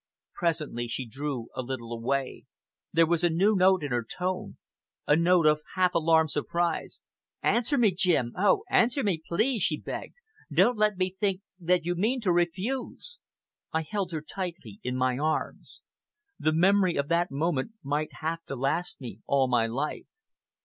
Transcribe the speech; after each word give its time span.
Presently 0.33 0.87
she 0.87 1.05
drew 1.05 1.49
a 1.53 1.61
little 1.61 1.91
away. 1.93 2.45
There 2.91 3.05
was 3.05 3.23
a 3.23 3.29
new 3.29 3.55
note 3.55 3.83
in 3.83 3.91
her 3.91 4.03
tone 4.03 4.57
a 5.05 5.15
note 5.15 5.45
of 5.45 5.61
half 5.75 5.93
alarmed 5.93 6.31
surprise. 6.31 7.03
"Answer 7.43 7.77
me, 7.77 7.91
Jim! 7.93 8.33
Oh! 8.35 8.63
answer 8.67 9.03
me 9.03 9.21
please," 9.23 9.61
she 9.61 9.79
begged. 9.79 10.15
"Don't 10.51 10.75
let 10.75 10.97
me 10.97 11.15
think 11.19 11.41
that 11.59 11.85
you 11.85 11.93
mean 11.93 12.19
to 12.21 12.31
refuse." 12.31 13.19
I 13.71 13.83
held 13.83 14.11
her 14.11 14.21
tightly 14.23 14.79
in 14.81 14.97
my 14.97 15.19
arms. 15.19 15.83
The 16.39 16.51
memory 16.51 16.95
of 16.95 17.07
that 17.09 17.29
moment 17.29 17.73
might 17.83 18.09
have 18.21 18.43
to 18.45 18.55
last 18.55 18.99
me 18.99 19.19
all 19.27 19.47
my 19.47 19.67
life. 19.67 20.07